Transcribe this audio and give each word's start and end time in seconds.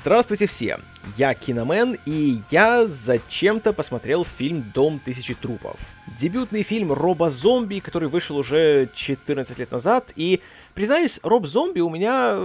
Здравствуйте 0.00 0.46
все! 0.46 0.78
Я 1.16 1.34
Киномен, 1.34 1.98
и 2.06 2.36
я 2.52 2.86
зачем-то 2.86 3.72
посмотрел 3.72 4.24
фильм 4.24 4.70
«Дом 4.72 5.00
тысячи 5.04 5.34
трупов». 5.34 5.76
Дебютный 6.16 6.62
фильм 6.62 6.92
Роба 6.92 7.30
Зомби, 7.30 7.80
который 7.80 8.08
вышел 8.08 8.36
уже 8.36 8.88
14 8.94 9.58
лет 9.58 9.72
назад, 9.72 10.12
и, 10.14 10.40
признаюсь, 10.74 11.18
Роб 11.24 11.46
Зомби 11.46 11.80
у 11.80 11.90
меня... 11.90 12.38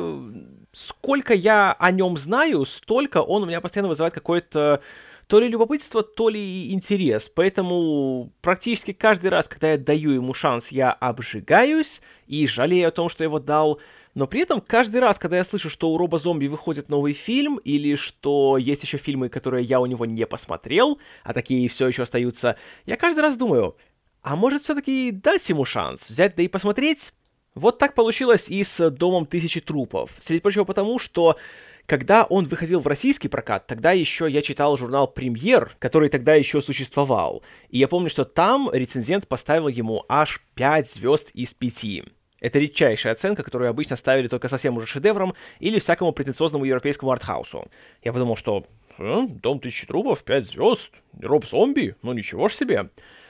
Сколько 0.72 1.36
я 1.36 1.76
о 1.78 1.92
нем 1.92 2.18
знаю, 2.18 2.66
столько 2.66 3.22
он 3.22 3.44
у 3.44 3.46
меня 3.46 3.62
постоянно 3.62 3.90
вызывает 3.90 4.16
какое-то 4.16 4.82
то 5.28 5.40
ли 5.40 5.48
любопытство, 5.48 6.02
то 6.02 6.30
ли 6.30 6.74
интерес. 6.74 7.30
Поэтому 7.30 8.32
практически 8.42 8.94
каждый 8.94 9.30
раз, 9.30 9.48
когда 9.48 9.72
я 9.72 9.78
даю 9.78 10.12
ему 10.12 10.34
шанс, 10.34 10.70
я 10.70 10.92
обжигаюсь 10.92 12.02
и 12.26 12.48
жалею 12.48 12.88
о 12.88 12.92
том, 12.92 13.10
что 13.10 13.24
я 13.24 13.28
его 13.28 13.40
дал. 13.40 13.80
Но 14.14 14.28
при 14.28 14.42
этом 14.42 14.62
каждый 14.62 15.02
раз, 15.02 15.18
когда 15.18 15.38
я 15.38 15.44
слышу, 15.44 15.70
что 15.70 15.90
у 15.90 15.98
Роба 15.98 16.20
Зомби 16.20 16.48
выходит 16.48 16.90
новый 16.90 17.14
фильм, 17.14 17.58
или 17.58 17.96
что 17.96 18.58
есть 18.58 18.84
еще 18.84 18.98
фильмы, 18.98 19.30
которые 19.30 19.66
я 19.66 19.80
у 19.80 19.86
него 19.86 20.06
не 20.06 20.26
посмотрел, 20.26 21.00
а 21.24 21.34
такие 21.34 21.68
все 21.68 21.88
еще 21.88 22.04
остаются, 22.04 22.58
я 22.86 22.96
каждый 22.96 23.22
раз 23.22 23.38
думаю, 23.38 23.76
а 24.22 24.36
может 24.36 24.62
все-таки 24.62 25.12
дать 25.12 25.50
ему 25.50 25.66
шанс, 25.66 26.10
взять 26.10 26.36
да 26.36 26.44
и 26.44 26.48
посмотреть? 26.48 27.14
Вот 27.56 27.78
так 27.78 27.94
получилось 27.94 28.50
и 28.50 28.64
с 28.64 28.90
«Домом 28.90 29.26
тысячи 29.26 29.60
трупов». 29.60 30.12
Среди 30.20 30.42
прочего 30.42 30.64
потому, 30.64 30.98
что 30.98 31.38
когда 31.86 32.24
он 32.24 32.46
выходил 32.46 32.80
в 32.80 32.88
российский 32.88 33.28
прокат, 33.28 33.68
тогда 33.68 33.92
еще 33.92 34.28
я 34.30 34.42
читал 34.42 34.78
журнал 34.78 35.08
«Премьер», 35.08 35.76
который 35.80 36.10
тогда 36.10 36.34
еще 36.34 36.62
существовал. 36.62 37.44
И 37.70 37.78
я 37.78 37.88
помню, 37.88 38.10
что 38.10 38.24
там 38.24 38.70
рецензент 38.72 39.28
поставил 39.28 39.68
ему 39.68 40.06
аж 40.08 40.42
5 40.56 40.92
звезд 40.92 41.30
из 41.34 41.54
5. 41.54 42.04
Это 42.44 42.60
редчайшая 42.60 43.14
оценка, 43.14 43.42
которую 43.42 43.70
обычно 43.70 43.96
ставили 43.96 44.28
только 44.28 44.50
совсем 44.50 44.76
уже 44.76 44.86
шедевром 44.86 45.34
или 45.60 45.80
всякому 45.80 46.12
претенциозному 46.12 46.66
европейскому 46.66 47.10
артхаусу. 47.14 47.68
Я 48.04 48.12
подумал, 48.12 48.36
что 48.36 48.66
э, 48.98 49.22
«Дом 49.30 49.62
тысячи 49.62 49.88
трупов», 49.88 50.26
«Пять 50.26 50.46
звезд», 50.46 50.92
«Роб 51.22 51.48
зомби», 51.48 51.96
ну 52.02 52.12
ничего 52.12 52.50
ж 52.50 52.56
себе. 52.56 52.90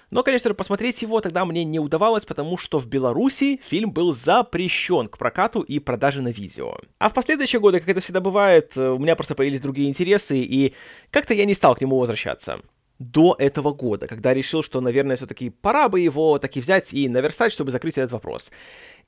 Но, 0.09 0.23
конечно, 0.23 0.51
посмотреть 0.55 1.03
его 1.03 1.21
тогда 1.21 1.45
мне 1.45 1.63
не 1.63 1.79
удавалось, 1.79 2.25
потому 2.25 2.57
что 2.57 2.79
в 2.79 2.87
Беларуси 2.87 3.61
фильм 3.63 3.91
был 3.91 4.13
запрещен 4.13 5.07
к 5.07 5.19
прокату 5.19 5.61
и 5.61 5.77
продаже 5.77 6.23
на 6.23 6.29
видео. 6.29 6.79
А 6.97 7.09
в 7.09 7.13
последующие 7.13 7.59
годы, 7.59 7.81
как 7.81 7.89
это 7.89 8.01
всегда 8.01 8.19
бывает, 8.19 8.75
у 8.75 8.97
меня 8.97 9.15
просто 9.15 9.35
появились 9.35 9.61
другие 9.61 9.89
интересы, 9.89 10.39
и 10.39 10.73
как-то 11.11 11.35
я 11.35 11.45
не 11.45 11.53
стал 11.53 11.75
к 11.75 11.81
нему 11.81 11.99
возвращаться 11.99 12.61
до 13.11 13.35
этого 13.37 13.73
года, 13.73 14.07
когда 14.07 14.33
решил, 14.33 14.63
что, 14.63 14.81
наверное, 14.81 15.15
все-таки 15.15 15.49
пора 15.49 15.89
бы 15.89 15.99
его 15.99 16.39
таки 16.39 16.59
взять 16.59 16.93
и 16.93 17.09
наверстать, 17.09 17.51
чтобы 17.51 17.71
закрыть 17.71 17.97
этот 17.97 18.11
вопрос. 18.11 18.51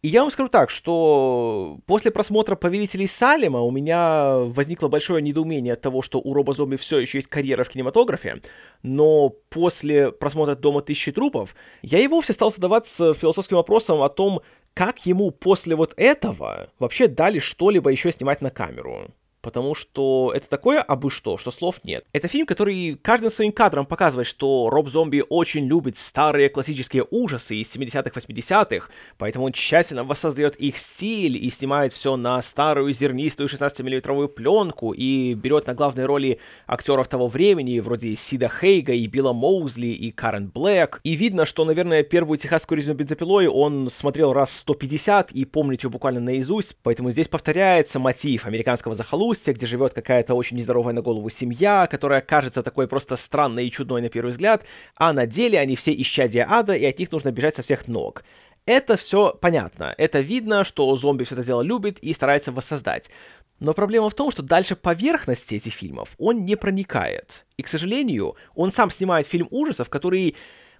И 0.01 0.07
я 0.07 0.21
вам 0.21 0.31
скажу 0.31 0.49
так, 0.49 0.69
что 0.69 1.79
после 1.85 2.11
просмотра 2.11 2.55
«Повелителей 2.55 3.07
Салема» 3.07 3.61
у 3.61 3.71
меня 3.71 4.37
возникло 4.37 4.87
большое 4.87 5.21
недоумение 5.21 5.73
от 5.73 5.81
того, 5.81 6.01
что 6.01 6.19
у 6.19 6.33
Роба 6.33 6.53
Зомби 6.53 6.75
все 6.75 6.99
еще 6.99 7.17
есть 7.17 7.27
карьера 7.27 7.63
в 7.63 7.69
кинематографе, 7.69 8.41
но 8.83 9.29
после 9.49 10.11
просмотра 10.11 10.55
«Дома 10.55 10.81
тысячи 10.81 11.11
трупов» 11.11 11.55
я 11.81 11.99
и 11.99 12.07
вовсе 12.07 12.33
стал 12.33 12.51
задаваться 12.51 13.13
философским 13.13 13.57
вопросом 13.57 14.01
о 14.01 14.09
том, 14.09 14.41
как 14.73 15.05
ему 15.05 15.31
после 15.31 15.75
вот 15.75 15.93
этого 15.95 16.69
вообще 16.79 17.07
дали 17.07 17.39
что-либо 17.39 17.89
еще 17.89 18.11
снимать 18.11 18.41
на 18.41 18.51
камеру 18.51 19.11
потому 19.45 19.75
что 19.75 20.33
это 20.35 20.49
такое 20.49 20.81
абы 20.81 21.11
что, 21.11 21.37
что 21.37 21.51
слов 21.51 21.75
нет. 21.83 22.03
Это 22.13 22.27
фильм, 22.27 22.47
который 22.47 22.95
каждым 22.95 23.29
своим 23.29 23.51
кадром 23.51 23.85
показывает, 23.85 24.25
что 24.25 24.71
Роб 24.71 24.89
Зомби 24.89 25.23
очень 25.29 25.67
любит 25.67 25.99
старые 25.99 26.49
классические 26.49 27.05
ужасы 27.11 27.57
из 27.57 27.73
70-х, 27.75 28.09
80-х, 28.09 28.89
поэтому 29.19 29.45
он 29.45 29.51
тщательно 29.51 30.03
воссоздает 30.03 30.55
их 30.55 30.79
стиль 30.79 31.37
и 31.37 31.51
снимает 31.51 31.93
все 31.93 32.15
на 32.15 32.41
старую 32.41 32.91
зернистую 32.91 33.47
16-миллиметровую 33.47 34.29
пленку 34.29 34.93
и 34.93 35.35
берет 35.35 35.67
на 35.67 35.75
главные 35.75 36.07
роли 36.07 36.39
актеров 36.65 37.07
того 37.07 37.27
времени, 37.27 37.79
вроде 37.79 38.15
Сида 38.15 38.49
Хейга 38.49 38.93
и 38.93 39.05
Билла 39.05 39.33
Моузли 39.33 39.89
и 39.89 40.09
Карен 40.09 40.47
Блэк. 40.47 41.01
И 41.03 41.13
видно, 41.13 41.45
что, 41.45 41.65
наверное, 41.65 42.01
первую 42.01 42.39
техасскую 42.39 42.79
резину 42.79 42.95
бензопилой 42.95 43.47
он 43.47 43.91
смотрел 43.91 44.33
раз 44.33 44.57
150 44.57 45.33
и 45.33 45.45
помнит 45.45 45.83
ее 45.83 45.91
буквально 45.91 46.19
наизусть, 46.19 46.75
поэтому 46.81 47.11
здесь 47.11 47.27
повторяется 47.27 47.99
мотив 47.99 48.47
американского 48.47 48.95
захолустья, 48.95 49.34
захолустье, 49.35 49.53
где 49.53 49.65
живет 49.65 49.93
какая-то 49.93 50.33
очень 50.33 50.57
нездоровая 50.57 50.93
на 50.93 51.01
голову 51.01 51.29
семья, 51.29 51.87
которая 51.87 52.21
кажется 52.21 52.63
такой 52.63 52.87
просто 52.87 53.15
странной 53.15 53.67
и 53.67 53.71
чудной 53.71 54.01
на 54.01 54.09
первый 54.09 54.31
взгляд, 54.31 54.63
а 54.95 55.13
на 55.13 55.25
деле 55.25 55.59
они 55.59 55.75
все 55.75 55.93
исчадия 55.93 56.47
ада, 56.49 56.73
и 56.73 56.85
от 56.85 56.99
них 56.99 57.11
нужно 57.11 57.31
бежать 57.31 57.55
со 57.55 57.61
всех 57.61 57.87
ног. 57.87 58.23
Это 58.65 58.95
все 58.95 59.37
понятно. 59.41 59.93
Это 59.97 60.21
видно, 60.21 60.63
что 60.63 60.95
зомби 60.95 61.23
все 61.23 61.35
это 61.35 61.43
дело 61.43 61.61
любит 61.61 61.99
и 61.99 62.13
старается 62.13 62.51
воссоздать. 62.51 63.11
Но 63.59 63.73
проблема 63.73 64.09
в 64.09 64.13
том, 64.13 64.31
что 64.31 64.41
дальше 64.41 64.75
поверхности 64.75 65.55
этих 65.55 65.73
фильмов 65.73 66.15
он 66.17 66.45
не 66.45 66.55
проникает. 66.55 67.45
И, 67.57 67.63
к 67.63 67.67
сожалению, 67.67 68.35
он 68.55 68.71
сам 68.71 68.91
снимает 68.91 69.27
фильм 69.27 69.47
ужасов, 69.51 69.89
который 69.89 70.35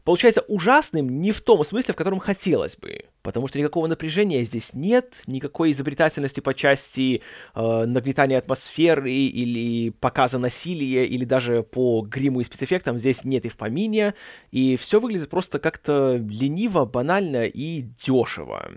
получается 0.05 0.41
ужасным 0.47 1.21
не 1.21 1.33
в 1.33 1.41
том 1.41 1.65
смысле, 1.65 1.93
в 1.93 1.97
котором 1.97 2.19
хотелось 2.19 2.77
бы. 2.77 3.05
Потому 3.23 3.47
что 3.47 3.59
никакого 3.59 3.87
напряжения 3.87 4.43
здесь 4.43 4.73
нет, 4.73 5.23
никакой 5.27 5.71
изобретательности 5.71 6.39
по 6.39 6.53
части 6.53 7.21
э, 7.55 7.85
нагнетания 7.85 8.37
атмосферы 8.37 9.11
или 9.11 9.89
показа 9.89 10.37
насилия, 10.37 11.05
или 11.05 11.25
даже 11.25 11.63
по 11.63 12.01
гриму 12.01 12.39
и 12.39 12.43
спецэффектам 12.43 12.99
здесь 12.99 13.25
нет 13.25 13.45
и 13.45 13.49
в 13.49 13.57
помине. 13.57 14.13
И 14.51 14.77
все 14.77 14.99
выглядит 14.99 15.29
просто 15.29 15.59
как-то 15.59 16.15
лениво, 16.15 16.85
банально 16.85 17.45
и 17.45 17.81
дешево. 17.81 18.71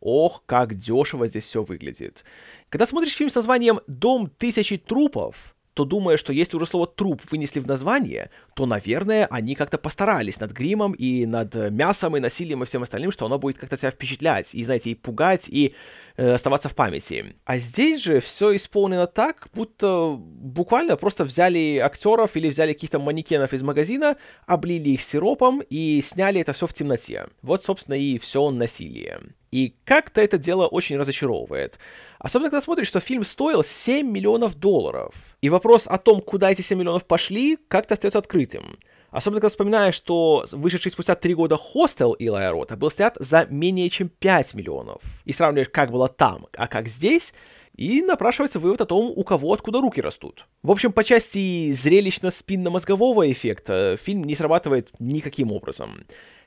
Ох, 0.00 0.42
как 0.44 0.74
дешево 0.74 1.26
здесь 1.26 1.44
все 1.44 1.64
выглядит. 1.64 2.24
Когда 2.68 2.84
смотришь 2.84 3.14
фильм 3.16 3.30
с 3.30 3.34
названием 3.34 3.80
«Дом 3.86 4.28
тысячи 4.28 4.76
трупов», 4.76 5.55
то 5.76 5.84
думая, 5.84 6.16
что 6.16 6.32
если 6.32 6.56
уже 6.56 6.64
слово 6.64 6.86
«труп» 6.86 7.20
вынесли 7.30 7.60
в 7.60 7.66
название, 7.66 8.30
то, 8.54 8.64
наверное, 8.64 9.26
они 9.26 9.54
как-то 9.54 9.76
постарались 9.76 10.40
над 10.40 10.52
гримом 10.52 10.92
и 10.92 11.26
над 11.26 11.54
мясом 11.70 12.16
и 12.16 12.20
насилием 12.20 12.62
и 12.62 12.66
всем 12.66 12.82
остальным, 12.82 13.12
что 13.12 13.26
оно 13.26 13.38
будет 13.38 13.58
как-то 13.58 13.76
тебя 13.76 13.90
впечатлять 13.90 14.54
и, 14.54 14.64
знаете, 14.64 14.90
и 14.90 14.94
пугать, 14.94 15.50
и 15.50 15.74
э, 16.16 16.32
оставаться 16.32 16.70
в 16.70 16.74
памяти. 16.74 17.36
А 17.44 17.58
здесь 17.58 18.02
же 18.02 18.20
все 18.20 18.56
исполнено 18.56 19.06
так, 19.06 19.48
будто 19.52 20.16
буквально 20.18 20.96
просто 20.96 21.24
взяли 21.24 21.76
актеров 21.76 22.36
или 22.36 22.48
взяли 22.48 22.72
каких-то 22.72 22.98
манекенов 22.98 23.52
из 23.52 23.62
магазина, 23.62 24.16
облили 24.46 24.88
их 24.88 25.02
сиропом 25.02 25.62
и 25.68 26.00
сняли 26.02 26.40
это 26.40 26.54
все 26.54 26.66
в 26.66 26.72
темноте. 26.72 27.26
Вот, 27.42 27.66
собственно, 27.66 27.96
и 27.96 28.18
все 28.18 28.50
насилие. 28.50 29.20
И 29.56 29.74
как-то 29.86 30.20
это 30.20 30.36
дело 30.36 30.66
очень 30.66 30.98
разочаровывает. 30.98 31.78
Особенно, 32.18 32.50
когда 32.50 32.60
смотришь, 32.60 32.88
что 32.88 33.00
фильм 33.00 33.24
стоил 33.24 33.64
7 33.64 34.06
миллионов 34.06 34.54
долларов. 34.54 35.14
И 35.40 35.48
вопрос 35.48 35.86
о 35.86 35.96
том, 35.96 36.20
куда 36.20 36.52
эти 36.52 36.60
7 36.60 36.78
миллионов 36.78 37.06
пошли, 37.06 37.56
как-то 37.68 37.94
остается 37.94 38.18
открытым. 38.18 38.76
Особенно, 39.10 39.40
когда 39.40 39.48
вспоминаешь, 39.48 39.94
что 39.94 40.44
вышедший 40.52 40.92
спустя 40.92 41.14
3 41.14 41.32
года 41.32 41.56
«Хостел» 41.56 42.12
Илая 42.12 42.50
Рота 42.50 42.76
был 42.76 42.90
снят 42.90 43.16
за 43.18 43.46
менее 43.48 43.88
чем 43.88 44.10
5 44.10 44.52
миллионов. 44.52 45.00
И 45.24 45.32
сравниваешь, 45.32 45.70
как 45.70 45.90
было 45.90 46.08
там, 46.08 46.48
а 46.54 46.68
как 46.68 46.86
здесь, 46.86 47.32
и 47.76 48.02
напрашивается 48.02 48.58
вывод 48.58 48.82
о 48.82 48.86
том, 48.86 49.10
у 49.16 49.24
кого 49.24 49.54
откуда 49.54 49.80
руки 49.80 50.02
растут. 50.02 50.44
В 50.62 50.70
общем, 50.70 50.92
по 50.92 51.02
части 51.02 51.72
зрелищно-спинно-мозгового 51.72 53.32
эффекта 53.32 53.96
фильм 53.96 54.24
не 54.24 54.34
срабатывает 54.34 54.90
никаким 54.98 55.50
образом. 55.50 56.04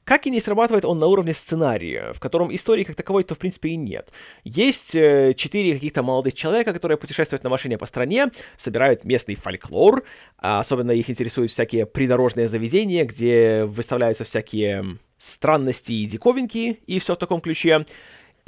Как 0.09 0.25
и 0.25 0.31
не 0.31 0.39
срабатывает 0.39 0.85
он 0.85 0.97
на 0.97 1.05
уровне 1.05 1.35
сценария, 1.35 2.13
в 2.13 2.19
котором 2.19 2.53
истории 2.55 2.83
как 2.83 2.95
таковой-то 2.95 3.35
в 3.35 3.37
принципе 3.37 3.69
и 3.69 3.75
нет. 3.75 4.11
Есть 4.43 4.95
э, 4.95 5.35
четыре 5.37 5.75
каких-то 5.75 6.01
молодых 6.01 6.33
человека, 6.33 6.73
которые 6.73 6.97
путешествуют 6.97 7.43
на 7.43 7.51
машине 7.51 7.77
по 7.77 7.85
стране, 7.85 8.31
собирают 8.57 9.03
местный 9.03 9.35
фольклор, 9.35 10.03
а 10.39 10.61
особенно 10.61 10.89
их 10.89 11.11
интересуют 11.11 11.51
всякие 11.51 11.85
придорожные 11.85 12.47
заведения, 12.47 13.05
где 13.05 13.65
выставляются 13.65 14.23
всякие 14.23 14.97
странности 15.19 15.91
и 15.91 16.05
диковинки, 16.05 16.79
и 16.87 16.97
все 16.97 17.13
в 17.13 17.17
таком 17.19 17.39
ключе. 17.39 17.85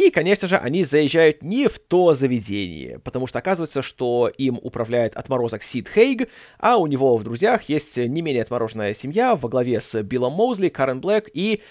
И, 0.02 0.10
конечно 0.10 0.48
же, 0.48 0.58
они 0.58 0.84
заезжают 0.84 1.44
не 1.44 1.68
в 1.68 1.78
то 1.78 2.16
заведение, 2.16 2.98
потому 2.98 3.28
что 3.28 3.38
оказывается, 3.38 3.84
что 3.84 4.32
им 4.36 4.60
управляет 4.60 5.16
отморозок 5.16 5.62
Сид 5.62 5.88
Хейг, 5.88 6.28
а 6.58 6.78
у 6.78 6.88
него 6.88 7.16
в 7.18 7.24
друзьях 7.24 7.70
есть 7.70 7.98
не 7.98 8.24
менее 8.24 8.42
отмороженная 8.42 8.96
семья 8.96 9.36
во 9.36 9.48
главе 9.48 9.80
с 9.80 10.02
Биллом 10.02 10.34
Моузли, 10.34 10.70
Карен 10.70 11.02
Блэк 11.02 11.30
и 11.32 11.62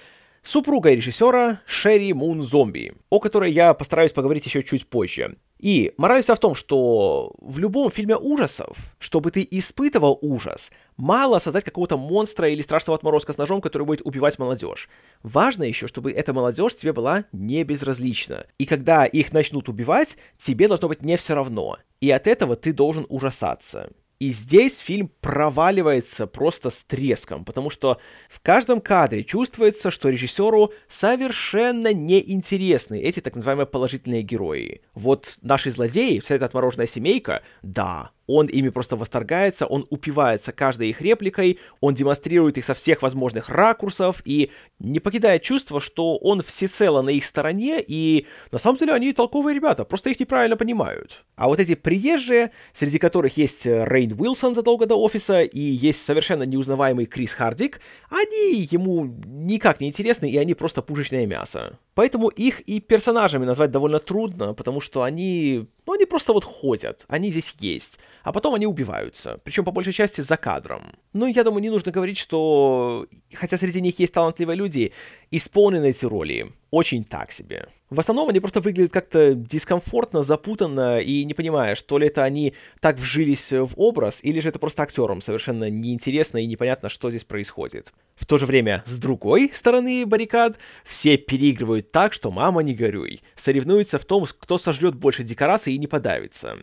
супругой 0.45 0.95
режиссера 0.95 1.61
Шерри 1.67 2.13
Мун 2.13 2.45
Зомби, 2.45 2.93
о 3.09 3.19
которой 3.19 3.51
я 3.51 3.75
постараюсь 3.75 4.13
поговорить 4.13 4.47
еще 4.47 4.63
чуть 4.63 4.87
позже. 4.87 5.37
И 5.61 5.93
мораль 5.99 6.23
вся 6.23 6.35
в 6.35 6.39
том, 6.39 6.55
что 6.55 7.35
в 7.39 7.59
любом 7.59 7.91
фильме 7.91 8.17
ужасов, 8.17 8.79
чтобы 8.99 9.31
ты 9.31 9.47
испытывал 9.51 10.19
ужас, 10.23 10.73
мало 10.97 11.39
создать 11.39 11.65
какого-то 11.65 11.99
монстра 11.99 12.49
или 12.49 12.63
страшного 12.63 12.97
отморозка 12.97 13.35
с 13.35 13.39
ножом, 13.39 13.61
который 13.61 13.87
будет 13.87 14.01
убивать 14.07 14.39
молодежь. 14.39 14.89
Важно 15.23 15.65
еще, 15.65 15.87
чтобы 15.87 16.13
эта 16.13 16.33
молодежь 16.33 16.77
тебе 16.77 16.95
была 16.95 17.25
не 17.33 17.63
безразлична. 17.63 18.47
И 18.57 18.65
когда 18.65 19.05
их 19.05 19.35
начнут 19.35 19.69
убивать, 19.69 20.17
тебе 20.39 20.67
должно 20.67 20.89
быть 20.89 21.03
не 21.03 21.19
все 21.19 21.35
равно. 21.35 21.77
И 22.01 22.11
от 22.11 22.27
этого 22.27 22.57
ты 22.57 22.73
должен 22.73 23.05
ужасаться. 23.11 23.91
И 24.21 24.33
здесь 24.33 24.77
фильм 24.77 25.11
проваливается 25.23 26.27
просто 26.27 26.69
с 26.69 26.85
треском, 26.85 27.47
потому 27.47 27.71
что 27.71 27.99
в 28.29 28.41
каждом 28.41 28.83
кадре 28.83 29.25
чувствуется, 29.25 29.91
что 29.91 30.11
режиссеру 30.11 30.75
совершенно 30.91 31.95
неинтересны 31.95 33.01
эти 33.01 33.21
так 33.21 33.35
называемые 33.35 33.67
положительные 33.67 34.21
герои. 34.21 34.83
Вот 34.93 35.39
наши 35.41 35.71
злодеи, 35.71 36.19
вся 36.19 36.35
эта 36.35 36.45
отмороженная 36.45 36.87
семейка, 36.87 37.43
да, 37.63 38.11
он 38.37 38.47
ими 38.47 38.69
просто 38.69 38.97
восторгается, 38.97 39.67
он 39.67 39.87
упивается 39.91 40.53
каждой 40.53 40.91
их 40.91 41.01
репликой, 41.01 41.59
он 41.81 41.95
демонстрирует 41.95 42.59
их 42.59 42.65
со 42.65 42.75
всех 42.75 43.03
возможных 43.03 43.49
ракурсов 43.49 44.23
и 44.25 44.51
не 44.79 45.01
покидает 45.01 45.43
чувство, 45.43 45.81
что 45.81 46.17
он 46.17 46.43
всецело 46.43 47.03
на 47.03 47.11
их 47.11 47.25
стороне, 47.25 47.83
и 47.87 48.27
на 48.53 48.59
самом 48.59 48.79
деле 48.79 48.93
они 48.93 49.13
толковые 49.13 49.55
ребята, 49.55 49.85
просто 49.85 50.11
их 50.11 50.21
неправильно 50.21 50.57
понимают. 50.57 51.25
А 51.37 51.49
вот 51.49 51.59
эти 51.61 51.75
приезжие, 51.75 52.53
среди 52.73 52.99
которых 52.99 53.37
есть 53.37 53.67
Рейн 53.67 54.13
Уилсон 54.19 54.55
задолго 54.55 54.87
до 54.87 54.97
офиса 54.97 55.43
и 55.43 55.61
есть 55.61 56.05
совершенно 56.05 56.45
неузнаваемый 56.45 57.07
Крис 57.07 57.35
Хардвик, 57.35 57.81
они 58.11 58.69
ему 58.71 59.05
никак 59.27 59.81
не 59.81 59.89
интересны, 59.89 60.31
и 60.31 60.37
они 60.37 60.55
просто 60.55 60.83
пушечное 60.83 61.27
мясо. 61.27 61.79
Поэтому 61.95 62.29
их 62.29 62.61
и 62.61 62.81
персонажами 62.81 63.45
назвать 63.45 63.71
довольно 63.71 63.99
трудно, 63.99 64.55
потому 64.55 64.81
что 64.81 65.03
они 65.03 65.67
просто 66.11 66.33
вот 66.33 66.45
ходят, 66.45 67.07
они 67.09 67.31
здесь 67.31 67.55
есть, 67.61 67.99
а 68.23 68.33
потом 68.33 68.55
они 68.55 68.67
убиваются, 68.67 69.41
причем 69.45 69.65
по 69.65 69.73
большей 69.73 69.93
части 69.93 70.21
за 70.21 70.37
кадром. 70.37 70.83
Ну, 71.15 71.27
я 71.27 71.45
думаю, 71.45 71.63
не 71.63 71.71
нужно 71.71 71.93
говорить, 71.93 72.19
что, 72.19 73.07
хотя 73.33 73.57
среди 73.57 73.81
них 73.81 73.99
есть 73.99 74.13
талантливые 74.13 74.57
люди, 74.57 74.93
исполнены 75.31 75.91
эти 75.91 76.05
роли 76.05 76.53
очень 76.71 77.05
так 77.05 77.33
себе. 77.33 77.69
В 77.91 77.99
основном 77.99 78.29
они 78.29 78.39
просто 78.39 78.61
выглядят 78.61 78.93
как-то 78.93 79.35
дискомфортно, 79.35 80.23
запутанно, 80.23 81.01
и 81.01 81.25
не 81.25 81.35
понимаешь, 81.35 81.83
то 81.83 81.99
ли 81.99 82.07
это 82.07 82.23
они 82.23 82.55
так 82.79 82.99
вжились 82.99 83.51
в 83.51 83.73
образ, 83.75 84.21
или 84.23 84.39
же 84.39 84.49
это 84.49 84.61
просто 84.61 84.85
актерам 84.85 85.21
совершенно 85.21 85.69
неинтересно 85.69 86.39
и 86.39 86.47
непонятно, 86.47 86.89
что 86.89 87.11
здесь 87.11 87.25
происходит. 87.25 87.93
В 88.15 88.27
то 88.27 88.39
же 88.39 88.47
время, 88.47 88.85
с 88.87 88.97
другой 88.97 89.51
стороны 89.53 90.07
баррикад, 90.07 90.57
все 90.85 91.17
переигрывают 91.17 91.91
так, 91.91 92.13
что 92.13 92.31
мама 92.31 92.63
не 92.63 92.75
горюй. 92.75 93.23
Соревнуются 93.35 93.99
в 93.99 94.05
том, 94.05 94.25
кто 94.25 94.57
сожрет 94.57 94.95
больше 94.95 95.25
декораций 95.25 95.75
и 95.75 95.79
не 95.79 95.89
подавится. 95.89 96.59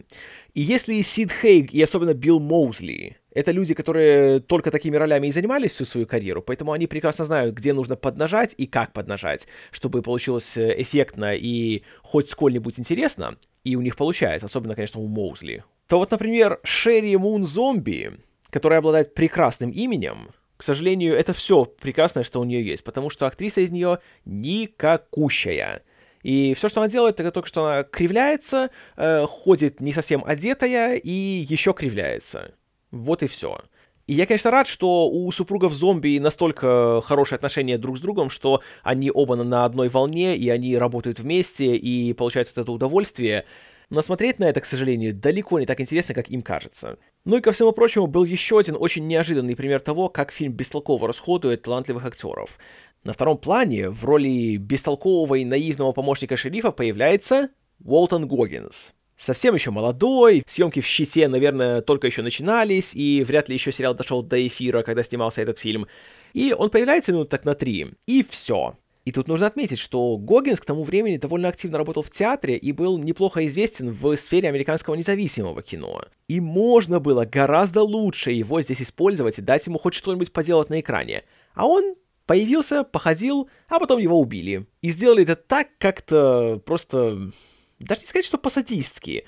И 0.53 0.61
если 0.61 1.01
Сид 1.01 1.31
Хейг 1.31 1.73
и 1.73 1.81
особенно 1.81 2.13
Билл 2.13 2.39
Моузли 2.39 3.17
это 3.37 3.51
люди, 3.51 3.75
которые 3.75 4.39
только 4.39 4.71
такими 4.71 4.95
ролями 4.95 5.27
и 5.27 5.31
занимались 5.31 5.71
всю 5.71 5.85
свою 5.85 6.07
карьеру, 6.07 6.41
поэтому 6.41 6.71
они 6.71 6.87
прекрасно 6.87 7.23
знают, 7.23 7.53
где 7.53 7.71
нужно 7.71 7.95
поднажать 7.95 8.55
и 8.57 8.65
как 8.65 8.93
поднажать, 8.93 9.47
чтобы 9.71 10.01
получилось 10.01 10.57
э, 10.57 10.81
эффектно 10.81 11.35
и 11.35 11.83
хоть 12.01 12.31
сколь-нибудь 12.31 12.79
интересно, 12.79 13.37
и 13.63 13.75
у 13.75 13.81
них 13.81 13.95
получается, 13.95 14.47
особенно, 14.47 14.73
конечно, 14.73 14.99
у 14.99 15.07
Моузли. 15.07 15.63
То 15.87 15.99
вот, 15.99 16.09
например, 16.09 16.59
Шерри 16.63 17.15
Мун 17.15 17.45
Зомби, 17.45 18.13
которая 18.49 18.79
обладает 18.79 19.13
прекрасным 19.13 19.69
именем, 19.69 20.29
к 20.57 20.63
сожалению, 20.63 21.15
это 21.15 21.33
все 21.33 21.65
прекрасное, 21.65 22.23
что 22.23 22.41
у 22.41 22.43
нее 22.43 22.65
есть, 22.65 22.83
потому 22.83 23.11
что 23.11 23.27
актриса 23.27 23.61
из 23.61 23.69
нее 23.69 23.99
никакущая. 24.25 25.83
И 26.23 26.55
все, 26.55 26.69
что 26.69 26.81
она 26.81 26.89
делает, 26.89 27.19
это 27.19 27.29
только 27.29 27.47
что 27.47 27.65
она 27.65 27.83
кривляется, 27.83 28.71
э, 28.95 29.25
ходит 29.27 29.79
не 29.79 29.93
совсем 29.93 30.23
одетая 30.25 30.95
и 30.97 31.11
еще 31.11 31.73
кривляется. 31.73 32.55
Вот 32.91 33.23
и 33.23 33.27
все. 33.27 33.59
И 34.07 34.13
я, 34.13 34.25
конечно, 34.25 34.51
рад, 34.51 34.67
что 34.67 35.09
у 35.09 35.29
супругов 35.33 35.73
зомби 35.73 36.17
настолько 36.17 37.01
хорошие 37.03 37.35
отношения 37.35 37.77
друг 37.77 37.97
с 37.97 38.01
другом, 38.01 38.29
что 38.29 38.61
они 38.81 39.11
оба 39.13 39.35
на 39.35 39.65
одной 39.65 39.89
волне, 39.89 40.37
и 40.37 40.49
они 40.49 40.77
работают 40.77 41.19
вместе, 41.19 41.75
и 41.75 42.13
получают 42.13 42.47
от 42.49 42.57
этого 42.57 42.75
удовольствие. 42.75 43.43
Но 43.89 44.01
смотреть 44.01 44.39
на 44.39 44.45
это, 44.45 44.61
к 44.61 44.65
сожалению, 44.65 45.13
далеко 45.13 45.59
не 45.59 45.65
так 45.65 45.81
интересно, 45.81 46.13
как 46.13 46.29
им 46.29 46.41
кажется. 46.41 46.97
Ну 47.25 47.37
и 47.37 47.41
ко 47.41 47.51
всему 47.51 47.73
прочему, 47.73 48.07
был 48.07 48.23
еще 48.23 48.59
один 48.59 48.77
очень 48.79 49.07
неожиданный 49.07 49.57
пример 49.57 49.81
того, 49.81 50.07
как 50.07 50.31
фильм 50.31 50.53
бестолково 50.53 51.09
расходует 51.09 51.63
талантливых 51.63 52.05
актеров. 52.05 52.57
На 53.03 53.11
втором 53.11 53.37
плане 53.37 53.89
в 53.89 54.05
роли 54.05 54.55
бестолкового 54.55 55.35
и 55.35 55.45
наивного 55.45 55.91
помощника 55.91 56.37
шерифа 56.37 56.71
появляется 56.71 57.49
Уолтон 57.83 58.27
Гоггинс 58.27 58.93
совсем 59.17 59.55
еще 59.55 59.71
молодой, 59.71 60.43
съемки 60.47 60.79
в 60.79 60.85
«Щите», 60.85 61.27
наверное, 61.27 61.81
только 61.81 62.07
еще 62.07 62.21
начинались, 62.21 62.93
и 62.93 63.23
вряд 63.27 63.49
ли 63.49 63.55
еще 63.55 63.71
сериал 63.71 63.95
дошел 63.95 64.23
до 64.23 64.47
эфира, 64.47 64.83
когда 64.83 65.03
снимался 65.03 65.41
этот 65.41 65.59
фильм. 65.59 65.87
И 66.33 66.53
он 66.57 66.69
появляется 66.69 67.11
минут 67.11 67.29
так 67.29 67.43
на 67.43 67.55
три, 67.55 67.87
и 68.05 68.23
все. 68.29 68.77
И 69.07 69.11
тут 69.13 69.29
нужно 69.29 69.47
отметить, 69.47 69.79
что 69.79 70.17
Гоггинс 70.17 70.59
к 70.59 70.65
тому 70.65 70.83
времени 70.83 71.15
довольно 71.15 71.47
активно 71.47 71.77
работал 71.77 72.03
в 72.03 72.11
театре 72.11 72.57
и 72.57 72.73
был 72.73 72.97
неплохо 72.97 73.47
известен 73.47 73.89
в 73.89 74.17
сфере 74.17 74.49
американского 74.49 74.95
независимого 74.95 75.63
кино. 75.63 76.03
И 76.27 76.41
можно 76.41 76.99
было 76.99 77.23
гораздо 77.23 77.83
лучше 77.83 78.31
его 78.31 78.61
здесь 78.61 78.81
использовать 78.81 79.39
и 79.39 79.41
дать 79.41 79.65
ему 79.65 79.79
хоть 79.79 79.93
что-нибудь 79.93 80.33
поделать 80.33 80.69
на 80.69 80.81
экране. 80.81 81.23
А 81.53 81.67
он 81.67 81.95
появился, 82.25 82.83
походил, 82.83 83.49
а 83.69 83.79
потом 83.79 83.99
его 83.99 84.19
убили. 84.19 84.67
И 84.81 84.89
сделали 84.89 85.23
это 85.23 85.37
так 85.37 85.69
как-то 85.77 86.61
просто 86.65 87.31
даже 87.79 88.01
не 88.01 88.07
сказать, 88.07 88.25
что 88.25 88.37
по-садистски, 88.37 89.25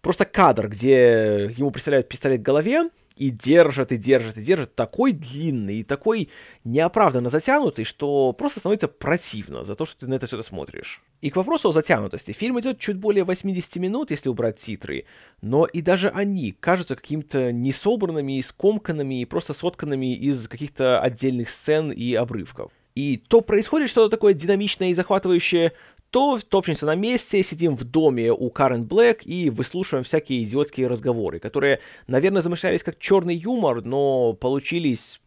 просто 0.00 0.24
кадр, 0.24 0.68
где 0.68 1.52
ему 1.56 1.70
представляют 1.70 2.08
пистолет 2.08 2.40
к 2.40 2.44
голове, 2.44 2.90
и 3.16 3.30
держат, 3.30 3.92
и 3.92 3.96
держат, 3.96 4.36
и 4.36 4.42
держат, 4.42 4.74
такой 4.74 5.12
длинный, 5.12 5.78
и 5.78 5.82
такой 5.82 6.28
неоправданно 6.64 7.30
затянутый, 7.30 7.84
что 7.84 8.32
просто 8.34 8.60
становится 8.60 8.88
противно 8.88 9.64
за 9.64 9.74
то, 9.74 9.86
что 9.86 10.00
ты 10.00 10.06
на 10.06 10.14
это 10.14 10.26
все 10.26 10.40
смотришь. 10.42 11.02
И 11.22 11.30
к 11.30 11.36
вопросу 11.36 11.70
о 11.70 11.72
затянутости. 11.72 12.32
Фильм 12.32 12.60
идет 12.60 12.78
чуть 12.78 12.98
более 12.98 13.24
80 13.24 13.76
минут, 13.76 14.10
если 14.10 14.28
убрать 14.28 14.58
титры, 14.58 15.06
но 15.40 15.64
и 15.64 15.80
даже 15.80 16.10
они 16.10 16.52
кажутся 16.52 16.94
какими-то 16.94 17.52
несобранными, 17.52 18.40
скомканными 18.42 19.22
и 19.22 19.24
просто 19.24 19.54
сотканными 19.54 20.14
из 20.14 20.46
каких-то 20.46 21.00
отдельных 21.00 21.48
сцен 21.48 21.90
и 21.90 22.14
обрывков. 22.14 22.70
И 22.94 23.18
то 23.18 23.42
происходит 23.42 23.90
что-то 23.90 24.10
такое 24.10 24.32
динамичное 24.32 24.88
и 24.88 24.94
захватывающее, 24.94 25.72
то 26.10 26.38
топчемся 26.38 26.86
на 26.86 26.94
месте, 26.94 27.42
сидим 27.42 27.76
в 27.76 27.84
доме 27.84 28.32
у 28.32 28.50
Карен 28.50 28.84
Блэк 28.84 29.22
и 29.24 29.50
выслушиваем 29.50 30.04
всякие 30.04 30.44
идиотские 30.44 30.86
разговоры, 30.86 31.38
которые, 31.38 31.80
наверное, 32.06 32.42
замышлялись 32.42 32.82
как 32.82 32.98
черный 32.98 33.36
юмор, 33.36 33.84
но 33.84 34.32
получились... 34.32 35.20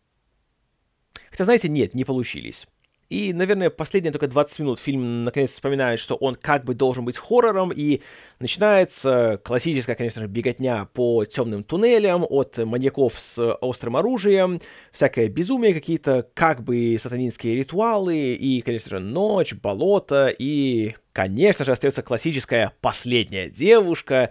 Хотя, 1.29 1.43
знаете, 1.43 1.69
нет, 1.69 1.93
не 1.93 2.05
получились. 2.05 2.67
И, 3.09 3.33
наверное, 3.33 3.71
последние 3.71 4.11
только 4.11 4.27
20 4.27 4.59
минут 4.59 4.79
фильм 4.79 5.23
наконец 5.23 5.51
вспоминает, 5.51 5.99
что 5.99 6.15
он 6.15 6.35
как 6.35 6.63
бы 6.63 6.75
должен 6.75 7.05
быть 7.05 7.17
хоррором, 7.17 7.71
и 7.75 8.01
начинается 8.39 9.41
классическая, 9.43 9.95
конечно 9.95 10.21
же, 10.21 10.27
беготня 10.27 10.87
по 10.93 11.25
темным 11.25 11.63
туннелям 11.63 12.23
от 12.29 12.59
маньяков 12.59 13.19
с 13.19 13.53
острым 13.61 13.97
оружием, 13.97 14.61
всякое 14.91 15.27
безумие, 15.27 15.73
какие-то 15.73 16.27
как 16.35 16.63
бы 16.63 16.97
сатанинские 16.99 17.55
ритуалы, 17.55 18.33
и, 18.33 18.61
конечно 18.61 18.91
же, 18.91 18.99
ночь, 18.99 19.53
болото, 19.53 20.27
и, 20.37 20.93
конечно 21.11 21.65
же, 21.65 21.71
остается 21.71 22.03
классическая 22.03 22.73
последняя 22.79 23.49
девушка, 23.49 24.29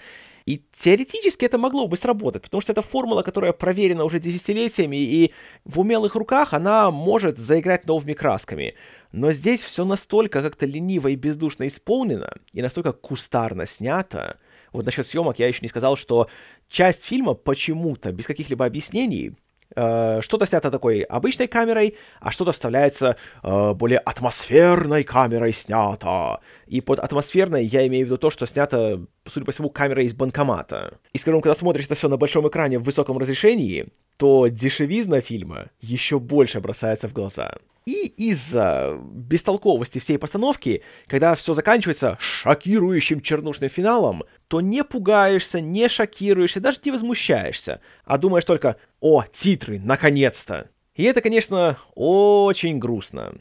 и 0.49 0.65
теоретически 0.73 1.45
это 1.45 1.59
могло 1.59 1.87
бы 1.87 1.99
сработать, 1.99 2.43
потому 2.43 2.63
что 2.63 2.73
это 2.73 2.81
формула, 2.81 3.23
которая 3.23 3.53
проверена 3.53 4.05
уже 4.05 4.19
десятилетиями, 4.19 4.97
и 4.97 5.35
в 5.67 5.79
умелых 5.79 6.15
руках 6.15 6.55
она 6.55 6.91
может 6.91 7.39
заиграть 7.39 7.87
новыми 7.87 8.15
красками. 8.15 8.75
Но 9.13 9.33
здесь 9.33 9.63
все 9.63 9.85
настолько 9.85 10.41
как-то 10.41 10.65
лениво 10.65 11.09
и 11.09 11.17
бездушно 11.17 11.67
исполнено, 11.67 12.33
и 12.55 12.63
настолько 12.63 12.93
кустарно 12.93 13.67
снято. 13.67 14.39
Вот 14.73 14.87
насчет 14.87 15.07
съемок 15.07 15.39
я 15.39 15.49
еще 15.49 15.61
не 15.61 15.69
сказал, 15.69 15.97
что 15.97 16.29
часть 16.71 17.05
фильма 17.05 17.35
почему-то, 17.35 18.11
без 18.11 18.27
каких-либо 18.27 18.65
объяснений, 18.65 19.37
Э, 19.77 20.21
что-то 20.23 20.47
снято 20.47 20.71
такой 20.71 21.03
обычной 21.03 21.47
камерой, 21.47 21.97
а 22.21 22.31
что-то 22.31 22.53
вставляется 22.53 23.17
э, 23.43 23.73
более 23.75 23.99
атмосферной 23.99 25.05
камерой 25.05 25.53
снято. 25.53 26.41
И 26.69 26.81
под 26.81 26.99
атмосферной 26.99 27.65
я 27.65 27.87
имею 27.87 28.05
в 28.05 28.09
виду 28.09 28.19
то, 28.19 28.31
что 28.31 28.47
снято, 28.47 29.05
судя 29.27 29.47
по 29.47 29.53
всему, 29.53 29.71
камерой 29.71 30.05
из 30.05 30.15
банкомата. 30.15 30.99
И, 31.13 31.19
скажем, 31.19 31.41
когда 31.41 31.55
смотришь 31.55 31.87
это 31.87 31.95
все 31.95 32.09
на 32.09 32.19
большом 32.19 32.47
экране 32.47 32.79
в 32.79 32.83
высоком 32.83 33.17
разрешении, 33.19 33.89
то 34.19 34.49
дешевизна 34.49 35.21
фильма 35.21 35.71
еще 35.81 36.19
больше 36.19 36.61
бросается 36.61 37.09
в 37.09 37.15
глаза. 37.15 37.55
И 37.87 38.07
из-за 38.19 39.01
бестолковости 39.01 39.99
всей 39.99 40.19
постановки, 40.19 40.83
когда 41.07 41.35
все 41.35 41.55
заканчивается 41.55 42.19
шокирующим 42.21 43.23
чернушным 43.23 43.71
финалом, 43.71 44.25
то 44.49 44.61
не 44.61 44.85
пугаешься, 44.85 45.63
не 45.63 45.89
шокируешься, 45.89 46.61
даже 46.61 46.81
не 46.85 46.91
возмущаешься, 46.91 47.81
а 48.05 48.19
думаешь 48.19 48.45
только 48.45 48.77
«О, 49.01 49.25
титры, 49.33 49.79
наконец-то!» 49.79 50.69
И 50.97 51.05
это, 51.05 51.23
конечно, 51.23 51.79
очень 51.95 52.79
грустно. 52.79 53.37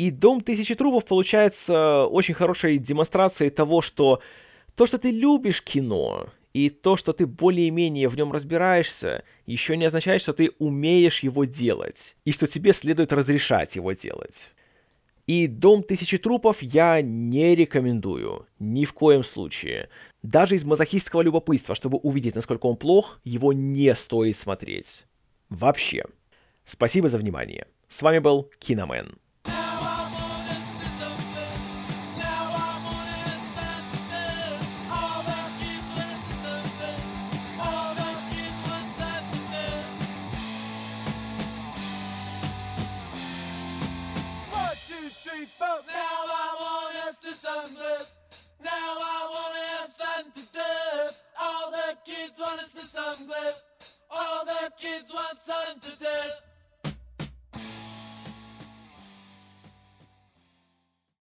И 0.00 0.10
«Дом 0.10 0.40
тысячи 0.40 0.74
трупов» 0.74 1.04
получается 1.04 2.06
очень 2.06 2.32
хорошей 2.32 2.78
демонстрацией 2.78 3.50
того, 3.50 3.82
что 3.82 4.22
то, 4.74 4.86
что 4.86 4.96
ты 4.96 5.10
любишь 5.10 5.62
кино, 5.62 6.30
и 6.54 6.70
то, 6.70 6.96
что 6.96 7.12
ты 7.12 7.26
более-менее 7.26 8.08
в 8.08 8.16
нем 8.16 8.32
разбираешься, 8.32 9.24
еще 9.44 9.76
не 9.76 9.84
означает, 9.84 10.22
что 10.22 10.32
ты 10.32 10.52
умеешь 10.58 11.22
его 11.22 11.44
делать, 11.44 12.16
и 12.24 12.32
что 12.32 12.46
тебе 12.46 12.72
следует 12.72 13.12
разрешать 13.12 13.76
его 13.76 13.92
делать. 13.92 14.50
И 15.26 15.46
«Дом 15.46 15.82
тысячи 15.82 16.16
трупов» 16.16 16.62
я 16.62 17.02
не 17.02 17.54
рекомендую, 17.54 18.46
ни 18.58 18.86
в 18.86 18.94
коем 18.94 19.22
случае. 19.22 19.90
Даже 20.22 20.54
из 20.54 20.64
мазохистского 20.64 21.20
любопытства, 21.20 21.74
чтобы 21.74 21.98
увидеть, 21.98 22.36
насколько 22.36 22.64
он 22.64 22.78
плох, 22.78 23.20
его 23.22 23.52
не 23.52 23.94
стоит 23.94 24.38
смотреть. 24.38 25.04
Вообще. 25.50 26.04
Спасибо 26.64 27.10
за 27.10 27.18
внимание. 27.18 27.66
С 27.88 28.00
вами 28.00 28.18
был 28.18 28.50
Киномен. 28.60 29.18